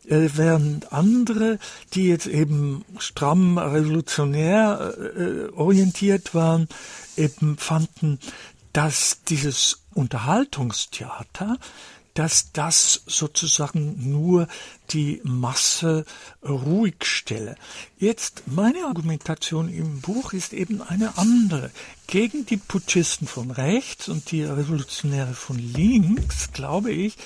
äh, 0.06 0.28
während 0.34 0.92
andere, 0.92 1.58
die 1.94 2.08
jetzt 2.08 2.26
eben 2.26 2.84
stramm 2.98 3.58
revolutionär 3.58 4.94
äh, 5.16 5.48
orientiert 5.52 6.34
waren, 6.34 6.68
eben 7.16 7.56
fanden, 7.58 8.18
dass 8.72 9.22
dieses 9.28 9.82
Unterhaltungstheater 9.94 11.58
dass 12.14 12.52
das 12.52 13.02
sozusagen 13.06 14.10
nur 14.10 14.48
die 14.90 15.20
Masse 15.24 16.04
ruhig 16.42 17.04
stelle. 17.04 17.56
Jetzt 17.98 18.42
meine 18.46 18.84
Argumentation 18.86 19.68
im 19.68 20.00
Buch 20.00 20.32
ist 20.32 20.52
eben 20.52 20.82
eine 20.82 21.16
andere. 21.16 21.70
Gegen 22.06 22.44
die 22.44 22.58
Putschisten 22.58 23.26
von 23.26 23.50
rechts 23.50 24.08
und 24.08 24.30
die 24.30 24.44
Revolutionäre 24.44 25.34
von 25.34 25.58
links 25.58 26.52
glaube 26.52 26.90
ich, 26.92 27.16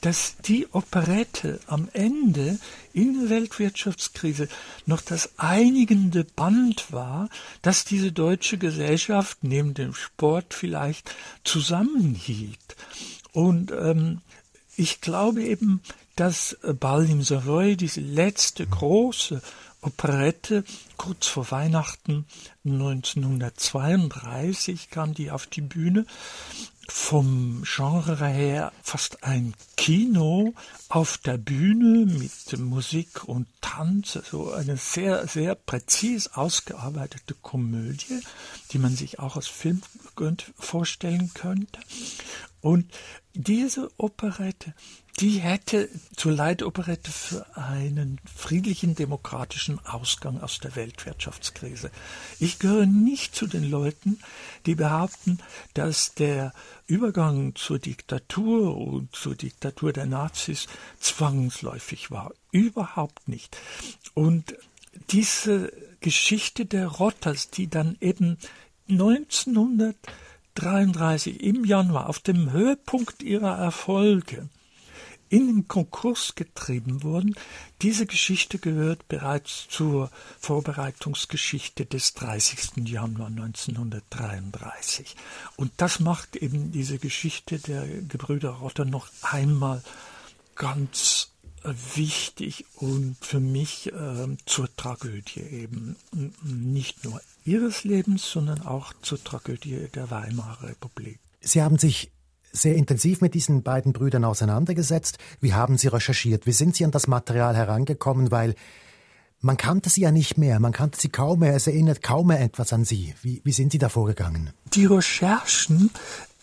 dass 0.00 0.36
die 0.36 0.68
Operette 0.72 1.58
am 1.66 1.88
Ende 1.92 2.58
in 2.92 3.18
der 3.18 3.30
Weltwirtschaftskrise 3.30 4.48
noch 4.84 5.00
das 5.00 5.30
einigende 5.38 6.24
Band 6.24 6.92
war, 6.92 7.28
das 7.62 7.84
diese 7.84 8.12
deutsche 8.12 8.58
Gesellschaft 8.58 9.38
neben 9.42 9.74
dem 9.74 9.94
Sport 9.94 10.54
vielleicht 10.54 11.14
zusammenhielt. 11.44 12.76
Und 13.32 13.72
ähm, 13.72 14.20
ich 14.76 15.00
glaube 15.00 15.42
eben, 15.42 15.80
dass 16.16 16.56
Ball 16.80 17.08
im 17.08 17.22
Savoy, 17.22 17.76
diese 17.76 18.00
letzte 18.00 18.66
große 18.66 19.40
Operette, 19.82 20.64
kurz 20.96 21.26
vor 21.26 21.50
Weihnachten 21.50 22.24
1932 22.64 24.88
kam 24.90 25.12
die 25.14 25.30
auf 25.30 25.46
die 25.46 25.60
Bühne, 25.60 26.06
vom 26.88 27.62
Genre 27.64 28.26
her 28.26 28.72
fast 28.82 29.24
ein 29.24 29.54
Kino 29.76 30.54
auf 30.88 31.18
der 31.18 31.36
Bühne 31.36 32.06
mit 32.06 32.58
Musik 32.58 33.24
und 33.24 33.46
Tanz, 33.60 34.16
also 34.16 34.52
eine 34.52 34.76
sehr, 34.76 35.26
sehr 35.26 35.54
präzis 35.54 36.28
ausgearbeitete 36.28 37.34
Komödie, 37.34 38.20
die 38.70 38.78
man 38.78 38.94
sich 38.94 39.18
auch 39.18 39.36
als 39.36 39.48
Film 39.48 39.82
vorstellen 40.58 41.32
könnte. 41.34 41.80
Und 42.60 42.86
diese 43.34 43.90
Operette 43.96 44.74
die 45.18 45.38
hätte 45.38 45.88
zur 46.14 46.32
Leitoperette 46.32 47.10
für 47.10 47.46
einen 47.56 48.20
friedlichen 48.26 48.94
demokratischen 48.94 49.78
Ausgang 49.86 50.42
aus 50.42 50.58
der 50.58 50.76
Weltwirtschaftskrise. 50.76 51.90
Ich 52.38 52.58
gehöre 52.58 52.84
nicht 52.84 53.34
zu 53.34 53.46
den 53.46 53.64
Leuten, 53.64 54.18
die 54.66 54.74
behaupten, 54.74 55.38
dass 55.72 56.12
der 56.14 56.52
Übergang 56.86 57.54
zur 57.54 57.78
Diktatur 57.78 58.76
und 58.76 59.16
zur 59.16 59.34
Diktatur 59.34 59.94
der 59.94 60.04
Nazis 60.04 60.66
zwangsläufig 61.00 62.10
war. 62.10 62.34
Überhaupt 62.50 63.26
nicht. 63.26 63.56
Und 64.12 64.54
diese 65.10 65.72
Geschichte 66.00 66.66
der 66.66 66.88
Rotters, 66.88 67.48
die 67.48 67.68
dann 67.68 67.96
eben 68.00 68.36
1933 68.90 71.42
im 71.42 71.64
Januar 71.64 72.10
auf 72.10 72.18
dem 72.18 72.52
Höhepunkt 72.52 73.22
ihrer 73.22 73.56
Erfolge 73.56 74.50
in 75.28 75.46
den 75.46 75.68
Konkurs 75.68 76.34
getrieben 76.34 77.02
wurden. 77.02 77.34
Diese 77.82 78.06
Geschichte 78.06 78.58
gehört 78.58 79.08
bereits 79.08 79.66
zur 79.68 80.10
Vorbereitungsgeschichte 80.40 81.86
des 81.86 82.14
30. 82.14 82.88
Januar 82.88 83.28
1933. 83.28 85.16
Und 85.56 85.72
das 85.76 86.00
macht 86.00 86.36
eben 86.36 86.72
diese 86.72 86.98
Geschichte 86.98 87.58
der 87.58 87.86
Gebrüder 87.86 88.50
Rotter 88.50 88.84
noch 88.84 89.08
einmal 89.22 89.82
ganz 90.54 91.30
wichtig 91.94 92.64
und 92.76 93.16
für 93.20 93.40
mich 93.40 93.92
äh, 93.92 94.36
zur 94.46 94.74
Tragödie 94.76 95.40
eben. 95.40 95.96
Nicht 96.42 97.04
nur 97.04 97.20
ihres 97.44 97.84
Lebens, 97.84 98.30
sondern 98.30 98.62
auch 98.62 98.92
zur 99.02 99.22
Tragödie 99.22 99.88
der 99.94 100.10
Weimarer 100.10 100.68
Republik. 100.68 101.18
Sie 101.40 101.62
haben 101.62 101.78
sich 101.78 102.10
sehr 102.56 102.74
intensiv 102.74 103.20
mit 103.20 103.34
diesen 103.34 103.62
beiden 103.62 103.92
Brüdern 103.92 104.24
auseinandergesetzt. 104.24 105.18
Wie 105.40 105.54
haben 105.54 105.78
Sie 105.78 105.88
recherchiert? 105.88 106.46
Wie 106.46 106.52
sind 106.52 106.76
Sie 106.76 106.84
an 106.84 106.90
das 106.90 107.06
Material 107.06 107.56
herangekommen? 107.56 108.30
Weil 108.30 108.54
man 109.40 109.56
kannte 109.56 109.90
sie 109.90 110.00
ja 110.00 110.10
nicht 110.10 110.38
mehr, 110.38 110.58
man 110.60 110.72
kannte 110.72 110.98
sie 110.98 111.08
kaum 111.08 111.40
mehr, 111.40 111.54
es 111.54 111.66
erinnert 111.66 112.02
kaum 112.02 112.28
mehr 112.28 112.40
etwas 112.40 112.72
an 112.72 112.84
sie. 112.84 113.14
Wie, 113.22 113.42
wie 113.44 113.52
sind 113.52 113.70
Sie 113.70 113.78
da 113.78 113.88
vorgegangen? 113.88 114.50
Die 114.72 114.86
Recherchen 114.86 115.90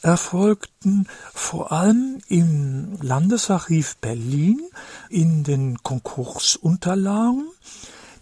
erfolgten 0.02 1.08
vor 1.34 1.72
allem 1.72 2.20
im 2.28 2.98
Landesarchiv 3.02 3.98
Berlin 3.98 4.62
in 5.10 5.44
den 5.44 5.82
Konkursunterlagen. 5.82 7.48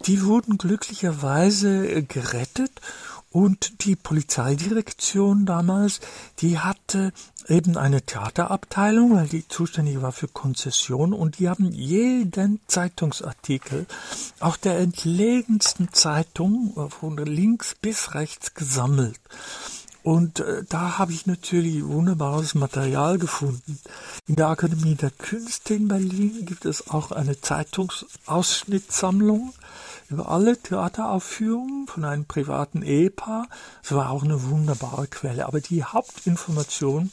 Die 0.06 0.24
wurden 0.24 0.58
glücklicherweise 0.58 2.02
gerettet 2.02 2.72
und 3.32 3.84
die 3.84 3.96
Polizeidirektion 3.96 5.46
damals, 5.46 6.00
die 6.38 6.58
hatte 6.58 7.12
eben 7.48 7.76
eine 7.76 8.02
Theaterabteilung, 8.02 9.16
weil 9.16 9.26
die 9.26 9.48
zuständig 9.48 10.00
war 10.00 10.12
für 10.12 10.28
Konzession 10.28 11.12
und 11.12 11.38
die 11.38 11.48
haben 11.48 11.72
jeden 11.72 12.60
Zeitungsartikel, 12.66 13.86
auch 14.40 14.56
der 14.56 14.78
entlegensten 14.78 15.92
Zeitung, 15.92 16.90
von 16.90 17.16
links 17.16 17.74
bis 17.74 18.14
rechts 18.14 18.54
gesammelt. 18.54 19.18
Und 20.02 20.40
äh, 20.40 20.64
da 20.68 20.98
habe 20.98 21.12
ich 21.12 21.26
natürlich 21.26 21.84
wunderbares 21.84 22.54
Material 22.54 23.18
gefunden. 23.18 23.78
In 24.26 24.36
der 24.36 24.48
Akademie 24.48 24.96
der 24.96 25.10
Künste 25.10 25.74
in 25.74 25.88
Berlin 25.88 26.44
gibt 26.44 26.64
es 26.64 26.90
auch 26.90 27.12
eine 27.12 27.40
Zeitungsausschnittsammlung 27.40 29.52
über 30.10 30.28
alle 30.28 30.56
Theateraufführungen 30.56 31.86
von 31.86 32.04
einem 32.04 32.24
privaten 32.24 32.82
Ehepaar. 32.82 33.46
Das 33.82 33.92
war 33.92 34.10
auch 34.10 34.24
eine 34.24 34.42
wunderbare 34.44 35.06
Quelle. 35.06 35.46
Aber 35.46 35.60
die 35.60 35.84
Hauptinformation 35.84 37.10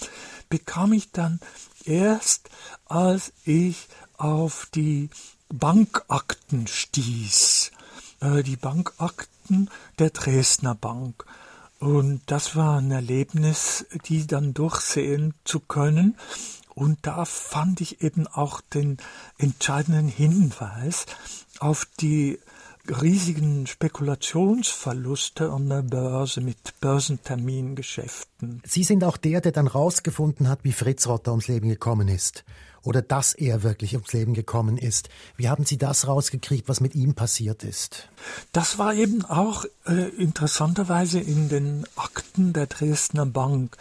bekam 0.50 0.94
ich 0.94 1.12
dann 1.12 1.40
erst, 1.86 2.50
als 2.88 3.32
ich 3.46 3.88
auf 4.18 4.68
die 4.74 5.10
Bankakten 5.50 6.68
stieß. 6.68 7.72
Äh, 8.22 8.44
die 8.44 8.58
Bankakten 8.58 9.70
der 10.00 10.10
Dresdner 10.10 10.76
Bank. 10.76 11.26
Und 11.80 12.22
das 12.26 12.56
war 12.56 12.80
ein 12.80 12.92
Erlebnis, 12.92 13.86
die 14.06 14.28
dann 14.28 14.54
durchsehen 14.54 15.34
zu 15.46 15.62
können. 15.62 16.18
Und 16.76 17.00
da 17.04 17.26
fand 17.26 17.82
ich 17.82 18.02
eben 18.02 18.28
auch 18.28 18.62
den 18.62 18.98
entscheidenden 19.38 20.08
Hinweis 20.08 21.06
auf 21.60 21.88
die 22.00 22.40
riesigen 22.90 23.68
Spekulationsverluste 23.68 25.52
an 25.52 25.70
der 25.70 25.82
Börse 25.82 26.42
mit 26.42 26.80
Börsentermingeschäften. 26.82 28.62
Sie 28.66 28.84
sind 28.84 29.04
auch 29.04 29.18
der, 29.18 29.42
der 29.42 29.52
dann 29.52 29.68
rausgefunden 29.68 30.50
hat, 30.50 30.60
wie 30.64 30.72
Fritz 30.72 31.08
Rotter 31.08 31.32
ums 31.32 31.48
Leben 31.48 31.70
gekommen 31.70 32.08
ist. 32.08 32.44
Oder 32.82 33.02
dass 33.02 33.34
er 33.34 33.64
wirklich 33.64 33.96
ums 33.96 34.14
Leben 34.14 34.34
gekommen 34.34 34.78
ist. 34.78 35.10
Wie 35.36 35.50
haben 35.50 35.66
Sie 35.66 35.78
das 35.78 36.08
rausgekriegt, 36.08 36.70
was 36.70 36.80
mit 36.80 36.96
ihm 36.96 37.14
passiert 37.14 37.64
ist? 37.64 38.08
Das 38.54 38.78
war 38.78 38.94
eben 38.94 39.26
auch 39.26 39.66
äh, 39.86 40.10
interessanterweise 40.16 41.20
in 41.20 41.50
den 41.50 41.86
Akten 41.98 42.54
der 42.54 42.68
Dresdner 42.68 43.26
Bank 43.26 43.76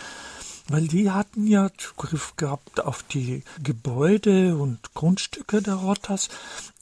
weil 0.68 0.87
die 0.87 1.11
hatten 1.11 1.46
ja 1.46 1.70
Zugriff 1.76 2.35
gehabt 2.37 2.85
auf 2.85 3.02
die 3.02 3.42
Gebäude 3.62 4.57
und 4.57 4.94
Grundstücke 4.94 5.62
der 5.62 5.74
Rotters 5.74 6.28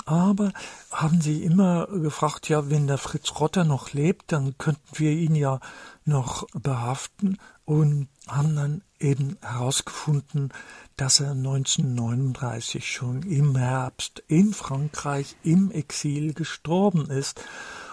aber 0.07 0.53
haben 0.93 1.21
sie 1.21 1.43
immer 1.43 1.89
gefragt, 1.89 2.49
ja, 2.49 2.71
wenn 2.71 2.87
der 2.87 2.97
Fritz 2.97 3.33
Rotter 3.41 3.65
noch 3.65 3.93
lebt, 3.93 4.31
dann 4.31 4.57
könnten 4.57 4.99
wir 4.99 5.11
ihn 5.11 5.35
ja 5.35 5.59
noch 6.05 6.47
behaften 6.53 7.39
und 7.65 8.09
haben 8.29 8.55
dann 8.55 8.83
eben 9.01 9.37
herausgefunden, 9.43 10.53
dass 10.97 11.19
er 11.19 11.33
1939 11.33 12.89
schon 12.89 13.23
im 13.23 13.57
Herbst 13.57 14.23
in 14.29 14.55
Frankreich 14.55 15.35
im 15.43 15.73
Exil 15.73 16.35
gestorben 16.35 17.11
ist. 17.11 17.43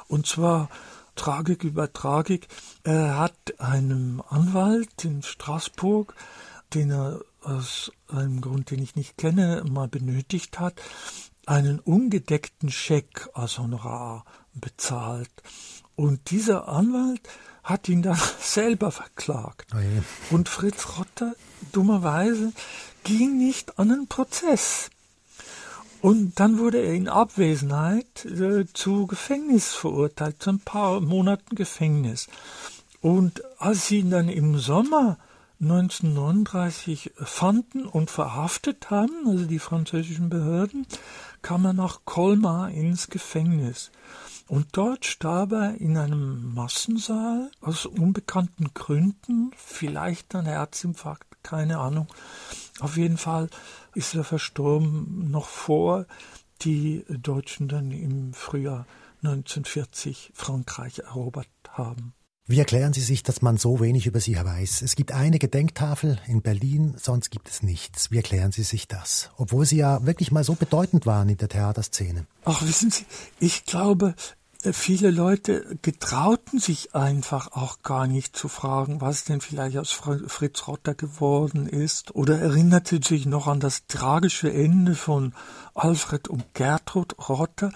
Und 0.07 0.27
zwar 0.27 0.69
Tragik 1.15 1.63
über 1.63 1.91
Tragik. 1.91 2.47
Er 2.83 3.17
hat 3.17 3.59
einem 3.59 4.21
Anwalt 4.27 5.05
in 5.05 5.23
Straßburg, 5.23 6.15
den 6.73 6.91
er 6.91 7.21
aus 7.41 7.91
einem 8.07 8.41
Grund, 8.41 8.71
den 8.71 8.81
ich 8.81 8.95
nicht 8.95 9.17
kenne, 9.17 9.63
mal 9.69 9.87
benötigt 9.87 10.59
hat, 10.59 10.81
einen 11.45 11.79
ungedeckten 11.79 12.71
Scheck 12.71 13.29
als 13.33 13.59
Honorar 13.59 14.25
bezahlt. 14.53 15.31
Und 15.95 16.31
dieser 16.31 16.67
Anwalt 16.67 17.21
hat 17.63 17.87
ihn 17.89 18.01
dann 18.01 18.19
selber 18.39 18.91
verklagt. 18.91 19.71
Oh 19.73 20.35
und 20.35 20.49
Fritz 20.49 20.97
Rotter, 20.97 21.35
dummerweise, 21.71 22.53
ging 23.03 23.37
nicht 23.37 23.79
an 23.79 23.89
den 23.89 24.07
Prozess. 24.07 24.89
Und 26.03 26.37
dann 26.41 26.59
wurde 26.59 26.79
er 26.79 26.93
in 26.95 27.07
Abwesenheit 27.07 28.25
äh, 28.25 28.65
zu 28.73 29.07
Gefängnis 29.07 29.73
verurteilt, 29.73 30.43
zu 30.43 30.49
ein 30.49 30.59
paar 30.59 30.99
Monaten 30.99 31.55
Gefängnis. 31.55 32.27
Und 32.99 33.41
als 33.57 33.87
sie 33.87 33.99
ihn 33.99 34.09
dann 34.09 34.27
im 34.27 34.59
Sommer 34.59 35.17
1939 35.61 37.13
fanden 37.15 37.85
und 37.85 38.11
verhaftet 38.11 38.89
haben, 38.89 39.13
also 39.27 39.45
die 39.45 39.59
französischen 39.59 40.29
Behörden, 40.29 40.85
kam 41.41 41.63
er 41.63 41.71
nach 41.71 42.01
Colmar 42.03 42.69
ins 42.69 43.07
Gefängnis. 43.07 43.89
Und 44.49 44.67
dort 44.73 45.05
starb 45.05 45.53
er 45.53 45.75
in 45.75 45.95
einem 45.95 46.53
Massensaal 46.53 47.49
aus 47.61 47.85
unbekannten 47.85 48.73
Gründen, 48.73 49.51
vielleicht 49.55 50.35
ein 50.35 50.47
Herzinfarkt, 50.47 51.27
keine 51.43 51.77
Ahnung. 51.77 52.07
Auf 52.81 52.97
jeden 52.97 53.17
Fall 53.17 53.47
ist 53.95 54.15
er 54.15 54.23
verstorben 54.23 55.29
noch 55.31 55.47
vor 55.47 56.05
die 56.61 57.05
Deutschen 57.09 57.67
dann 57.67 57.91
im 57.91 58.33
Frühjahr 58.33 58.85
1940 59.23 60.31
Frankreich 60.33 60.99
erobert 60.99 61.47
haben. 61.69 62.13
Wie 62.45 62.59
erklären 62.59 62.91
Sie 62.91 63.01
sich, 63.01 63.23
dass 63.23 63.41
man 63.41 63.55
so 63.55 63.79
wenig 63.79 64.05
über 64.05 64.19
Sie 64.19 64.35
weiß? 64.35 64.81
Es 64.81 64.97
gibt 64.97 65.13
eine 65.13 65.39
Gedenktafel 65.39 66.19
in 66.27 66.41
Berlin, 66.41 66.93
sonst 67.01 67.31
gibt 67.31 67.49
es 67.49 67.63
nichts. 67.63 68.11
Wie 68.11 68.17
erklären 68.17 68.51
Sie 68.51 68.63
sich 68.63 68.89
das? 68.89 69.29
Obwohl 69.37 69.65
Sie 69.65 69.77
ja 69.77 70.05
wirklich 70.05 70.29
mal 70.29 70.43
so 70.43 70.55
bedeutend 70.55 71.05
waren 71.05 71.29
in 71.29 71.37
der 71.37 71.47
Theaterszene. 71.47 72.27
Ach, 72.43 72.61
wissen 72.61 72.91
Sie, 72.91 73.05
ich 73.39 73.63
glaube, 73.63 74.13
viele 74.71 75.11
Leute 75.11 75.77
getrauten 75.81 76.59
sich 76.59 76.95
einfach 76.95 77.51
auch 77.51 77.81
gar 77.81 78.07
nicht 78.07 78.37
zu 78.37 78.47
fragen, 78.47 79.01
was 79.01 79.25
denn 79.25 79.41
vielleicht 79.41 79.77
aus 79.77 79.91
Fritz 79.91 80.67
Rotter 80.67 80.95
geworden 80.95 81.67
ist, 81.67 82.15
oder 82.15 82.39
erinnerte 82.39 83.01
sich 83.03 83.25
noch 83.25 83.47
an 83.47 83.59
das 83.59 83.87
tragische 83.87 84.53
Ende 84.53 84.95
von 84.95 85.33
Alfred 85.75 86.29
und 86.29 86.53
Gertrud 86.53 87.15
Rotter. 87.27 87.71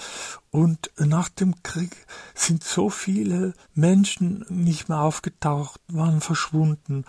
Und 0.49 0.91
nach 0.97 1.29
dem 1.29 1.61
Krieg 1.63 1.95
sind 2.33 2.63
so 2.63 2.89
viele 2.89 3.53
Menschen 3.73 4.45
nicht 4.49 4.87
mehr 4.87 5.01
aufgetaucht, 5.01 5.81
waren 5.89 6.21
verschwunden. 6.21 7.03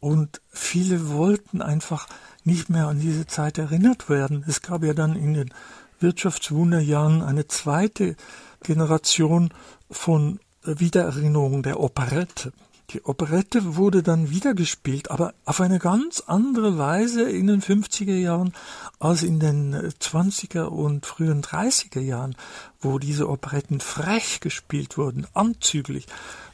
Und 0.00 0.40
viele 0.48 1.10
wollten 1.10 1.60
einfach 1.60 2.08
nicht 2.44 2.70
mehr 2.70 2.86
an 2.86 3.00
diese 3.00 3.26
Zeit 3.26 3.58
erinnert 3.58 4.08
werden. 4.08 4.44
Es 4.48 4.62
gab 4.62 4.82
ja 4.84 4.94
dann 4.94 5.16
in 5.16 5.34
den 5.34 5.54
Wirtschaftswunderjahren 6.00 7.22
eine 7.22 7.46
zweite 7.48 8.16
Generation 8.62 9.50
von 9.90 10.40
Wiedererinnerungen 10.62 11.62
der 11.62 11.80
Operette. 11.80 12.52
Die 12.90 13.02
Operette 13.04 13.76
wurde 13.76 14.02
dann 14.02 14.30
wieder 14.30 14.54
gespielt, 14.54 15.10
aber 15.10 15.34
auf 15.44 15.60
eine 15.60 15.78
ganz 15.78 16.22
andere 16.26 16.78
Weise 16.78 17.28
in 17.28 17.46
den 17.46 17.60
50er 17.60 18.16
Jahren 18.16 18.54
als 18.98 19.22
in 19.22 19.40
den 19.40 19.74
20er 19.74 20.62
und 20.62 21.04
frühen 21.04 21.42
30er 21.42 22.00
Jahren, 22.00 22.34
wo 22.80 22.98
diese 22.98 23.28
Operetten 23.28 23.80
frech 23.80 24.40
gespielt 24.40 24.96
wurden, 24.96 25.26
anzüglich, 25.34 26.06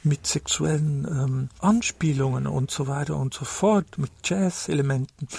mit 0.03 0.27
sexuellen 0.27 1.07
ähm, 1.09 1.49
Anspielungen 1.59 2.47
und 2.47 2.69
so 2.69 2.87
weiter 2.87 3.15
und 3.15 3.33
so 3.33 3.45
fort, 3.45 3.97
mit 3.97 4.11
Jazz-Elementen. 4.25 5.29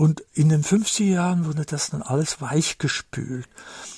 Und 0.00 0.24
in 0.32 0.48
den 0.48 0.64
50er 0.64 1.04
Jahren 1.04 1.44
wurde 1.44 1.66
das 1.66 1.90
dann 1.90 2.00
alles 2.00 2.40
weichgespült. 2.40 3.46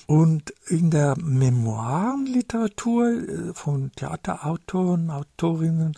Und 0.08 0.52
in 0.66 0.90
der 0.90 1.14
Memoirenliteratur 1.16 3.06
äh, 3.06 3.54
von 3.54 3.92
Theaterautoren, 3.94 5.12
Autorinnen, 5.12 5.96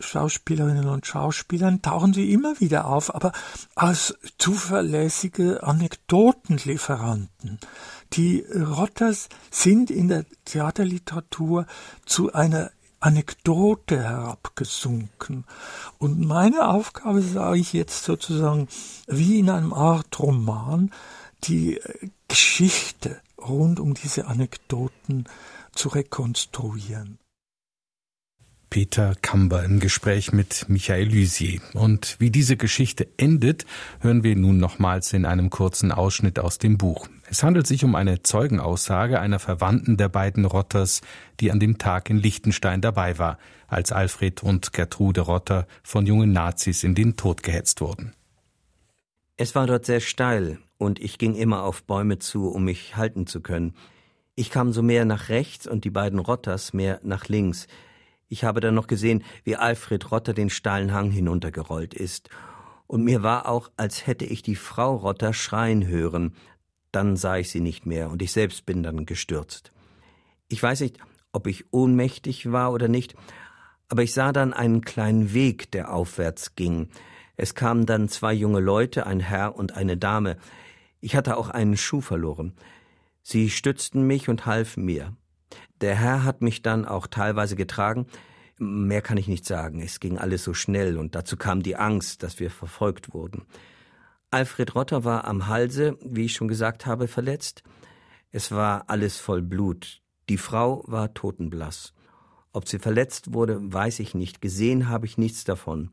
Schauspielerinnen 0.00 0.86
und 0.90 1.06
Schauspielern 1.06 1.80
tauchen 1.80 2.12
sie 2.12 2.30
immer 2.30 2.60
wieder 2.60 2.88
auf, 2.88 3.14
aber 3.14 3.32
als 3.74 4.18
zuverlässige 4.36 5.62
Anekdotenlieferanten. 5.62 7.58
Die 8.12 8.44
Rotters 8.54 9.30
sind 9.50 9.90
in 9.90 10.08
der 10.08 10.26
Theaterliteratur 10.44 11.64
zu 12.04 12.34
einer 12.34 12.70
Anekdote 13.00 14.02
herabgesunken. 14.02 15.44
Und 15.98 16.20
meine 16.20 16.68
Aufgabe 16.68 17.22
sage 17.22 17.58
ich 17.58 17.72
jetzt 17.72 18.04
sozusagen 18.04 18.68
wie 19.06 19.38
in 19.38 19.50
einem 19.50 19.72
Art 19.72 20.18
Roman, 20.18 20.90
die 21.44 21.80
Geschichte 22.26 23.20
rund 23.38 23.80
um 23.80 23.94
diese 23.94 24.26
Anekdoten 24.26 25.24
zu 25.72 25.88
rekonstruieren. 25.88 27.18
Peter 28.70 29.14
Kamber 29.22 29.64
im 29.64 29.80
Gespräch 29.80 30.32
mit 30.32 30.66
Michael 30.68 31.08
Lysier. 31.08 31.60
Und 31.72 32.16
wie 32.18 32.30
diese 32.30 32.56
Geschichte 32.56 33.08
endet, 33.16 33.64
hören 34.00 34.22
wir 34.22 34.36
nun 34.36 34.58
nochmals 34.58 35.12
in 35.14 35.24
einem 35.24 35.48
kurzen 35.48 35.90
Ausschnitt 35.90 36.38
aus 36.38 36.58
dem 36.58 36.76
Buch. 36.76 37.08
Es 37.30 37.42
handelt 37.42 37.66
sich 37.66 37.84
um 37.84 37.94
eine 37.94 38.22
Zeugenaussage 38.22 39.20
einer 39.20 39.38
Verwandten 39.38 39.98
der 39.98 40.08
beiden 40.08 40.46
Rotters, 40.46 41.02
die 41.40 41.52
an 41.52 41.60
dem 41.60 41.76
Tag 41.76 42.08
in 42.08 42.16
Liechtenstein 42.16 42.80
dabei 42.80 43.18
war, 43.18 43.38
als 43.66 43.92
Alfred 43.92 44.42
und 44.42 44.72
Gertrude 44.72 45.20
Rotter 45.20 45.66
von 45.82 46.06
jungen 46.06 46.32
Nazis 46.32 46.84
in 46.84 46.94
den 46.94 47.16
Tod 47.16 47.42
gehetzt 47.42 47.82
wurden. 47.82 48.14
Es 49.36 49.54
war 49.54 49.66
dort 49.66 49.84
sehr 49.84 50.00
steil, 50.00 50.58
und 50.78 51.00
ich 51.00 51.18
ging 51.18 51.34
immer 51.34 51.64
auf 51.64 51.84
Bäume 51.84 52.18
zu, 52.18 52.48
um 52.48 52.64
mich 52.64 52.96
halten 52.96 53.26
zu 53.26 53.42
können. 53.42 53.74
Ich 54.34 54.50
kam 54.50 54.72
so 54.72 54.82
mehr 54.82 55.04
nach 55.04 55.28
rechts 55.28 55.66
und 55.66 55.84
die 55.84 55.90
beiden 55.90 56.18
Rotters 56.18 56.72
mehr 56.72 56.98
nach 57.02 57.28
links. 57.28 57.66
Ich 58.28 58.44
habe 58.44 58.60
dann 58.60 58.74
noch 58.74 58.86
gesehen, 58.86 59.22
wie 59.44 59.56
Alfred 59.56 60.10
Rotter 60.10 60.32
den 60.32 60.48
steilen 60.48 60.92
Hang 60.92 61.10
hinuntergerollt 61.10 61.92
ist. 61.92 62.30
Und 62.86 63.04
mir 63.04 63.22
war 63.22 63.48
auch, 63.48 63.70
als 63.76 64.06
hätte 64.06 64.24
ich 64.24 64.42
die 64.42 64.56
Frau 64.56 64.96
Rotter 64.96 65.34
schreien 65.34 65.86
hören. 65.86 66.34
Dann 66.92 67.16
sah 67.16 67.36
ich 67.36 67.50
sie 67.50 67.60
nicht 67.60 67.86
mehr 67.86 68.10
und 68.10 68.22
ich 68.22 68.32
selbst 68.32 68.66
bin 68.66 68.82
dann 68.82 69.06
gestürzt. 69.06 69.72
Ich 70.48 70.62
weiß 70.62 70.80
nicht, 70.80 70.98
ob 71.32 71.46
ich 71.46 71.72
ohnmächtig 71.72 72.50
war 72.50 72.72
oder 72.72 72.88
nicht, 72.88 73.14
aber 73.88 74.02
ich 74.02 74.12
sah 74.12 74.32
dann 74.32 74.52
einen 74.52 74.82
kleinen 74.82 75.32
Weg, 75.32 75.70
der 75.70 75.92
aufwärts 75.92 76.54
ging. 76.54 76.88
Es 77.36 77.54
kamen 77.54 77.86
dann 77.86 78.08
zwei 78.08 78.32
junge 78.32 78.60
Leute, 78.60 79.06
ein 79.06 79.20
Herr 79.20 79.56
und 79.56 79.76
eine 79.76 79.96
Dame. 79.96 80.36
Ich 81.00 81.14
hatte 81.14 81.36
auch 81.36 81.48
einen 81.48 81.76
Schuh 81.76 82.00
verloren. 82.00 82.54
Sie 83.22 83.50
stützten 83.50 84.06
mich 84.06 84.28
und 84.28 84.46
halfen 84.46 84.84
mir. 84.84 85.14
Der 85.80 85.94
Herr 85.94 86.24
hat 86.24 86.42
mich 86.42 86.62
dann 86.62 86.84
auch 86.84 87.06
teilweise 87.06 87.56
getragen. 87.56 88.06
Mehr 88.58 89.02
kann 89.02 89.18
ich 89.18 89.28
nicht 89.28 89.46
sagen. 89.46 89.80
Es 89.80 90.00
ging 90.00 90.18
alles 90.18 90.42
so 90.42 90.52
schnell 90.54 90.98
und 90.98 91.14
dazu 91.14 91.36
kam 91.36 91.62
die 91.62 91.76
Angst, 91.76 92.22
dass 92.22 92.40
wir 92.40 92.50
verfolgt 92.50 93.14
wurden. 93.14 93.42
Alfred 94.30 94.74
Rotter 94.74 95.04
war 95.04 95.26
am 95.26 95.46
Halse, 95.46 95.96
wie 96.02 96.26
ich 96.26 96.34
schon 96.34 96.48
gesagt 96.48 96.84
habe, 96.84 97.08
verletzt. 97.08 97.62
Es 98.30 98.52
war 98.52 98.84
alles 98.88 99.18
voll 99.18 99.40
Blut. 99.40 100.02
Die 100.28 100.36
Frau 100.36 100.84
war 100.86 101.14
totenblass. 101.14 101.94
Ob 102.52 102.68
sie 102.68 102.78
verletzt 102.78 103.32
wurde, 103.32 103.58
weiß 103.60 104.00
ich 104.00 104.14
nicht. 104.14 104.42
Gesehen 104.42 104.88
habe 104.88 105.06
ich 105.06 105.16
nichts 105.16 105.44
davon. 105.44 105.90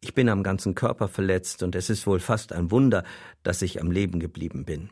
Ich 0.00 0.14
bin 0.14 0.28
am 0.28 0.42
ganzen 0.42 0.74
Körper 0.74 1.06
verletzt 1.06 1.62
und 1.62 1.76
es 1.76 1.90
ist 1.90 2.06
wohl 2.06 2.18
fast 2.18 2.52
ein 2.52 2.72
Wunder, 2.72 3.04
dass 3.44 3.62
ich 3.62 3.80
am 3.80 3.92
Leben 3.92 4.18
geblieben 4.18 4.64
bin. 4.64 4.90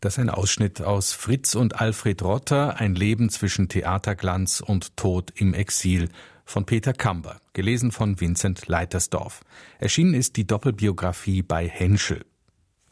Das 0.00 0.14
ist 0.14 0.18
ein 0.20 0.30
Ausschnitt 0.30 0.80
aus 0.80 1.12
Fritz 1.12 1.54
und 1.54 1.78
Alfred 1.78 2.22
Rotter, 2.22 2.78
ein 2.78 2.94
Leben 2.94 3.28
zwischen 3.28 3.68
Theaterglanz 3.68 4.60
und 4.60 4.96
Tod 4.96 5.30
im 5.34 5.52
Exil 5.52 6.08
von 6.46 6.64
Peter 6.64 6.94
Kamber, 6.94 7.38
gelesen 7.52 7.92
von 7.92 8.18
Vincent 8.18 8.66
Leitersdorf. 8.66 9.42
Erschienen 9.78 10.14
ist 10.14 10.36
die 10.36 10.46
Doppelbiografie 10.46 11.42
bei 11.42 11.68
Henschel. 11.68 12.24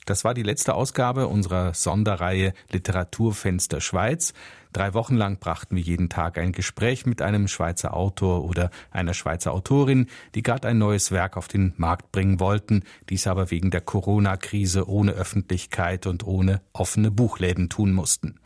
Das 0.08 0.24
war 0.24 0.32
die 0.32 0.42
letzte 0.42 0.72
Ausgabe 0.72 1.28
unserer 1.28 1.74
Sonderreihe 1.74 2.54
Literaturfenster 2.72 3.82
Schweiz. 3.82 4.32
Drei 4.72 4.94
Wochen 4.94 5.16
lang 5.16 5.38
brachten 5.38 5.76
wir 5.76 5.82
jeden 5.82 6.08
Tag 6.08 6.38
ein 6.38 6.52
Gespräch 6.52 7.04
mit 7.04 7.20
einem 7.20 7.46
Schweizer 7.46 7.92
Autor 7.92 8.42
oder 8.42 8.70
einer 8.90 9.12
Schweizer 9.12 9.52
Autorin, 9.52 10.06
die 10.34 10.40
gerade 10.40 10.66
ein 10.66 10.78
neues 10.78 11.12
Werk 11.12 11.36
auf 11.36 11.46
den 11.46 11.74
Markt 11.76 12.10
bringen 12.10 12.40
wollten, 12.40 12.84
dies 13.10 13.26
aber 13.26 13.50
wegen 13.50 13.70
der 13.70 13.82
Corona-Krise 13.82 14.88
ohne 14.88 15.12
Öffentlichkeit 15.12 16.06
und 16.06 16.26
ohne 16.26 16.62
offene 16.72 17.10
Buchläden 17.10 17.68
tun 17.68 17.92
mussten. 17.92 18.40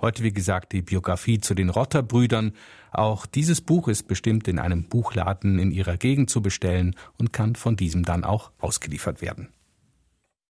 Heute, 0.00 0.22
wie 0.22 0.32
gesagt, 0.32 0.72
die 0.72 0.80
Biografie 0.80 1.40
zu 1.40 1.52
den 1.52 1.68
Rotterbrüdern. 1.68 2.54
Auch 2.90 3.26
dieses 3.26 3.60
Buch 3.60 3.88
ist 3.88 4.08
bestimmt 4.08 4.48
in 4.48 4.58
einem 4.58 4.84
Buchladen 4.88 5.58
in 5.58 5.72
Ihrer 5.72 5.98
Gegend 5.98 6.30
zu 6.30 6.40
bestellen 6.40 6.96
und 7.18 7.34
kann 7.34 7.54
von 7.54 7.76
diesem 7.76 8.02
dann 8.02 8.24
auch 8.24 8.50
ausgeliefert 8.60 9.20
werden. 9.20 9.50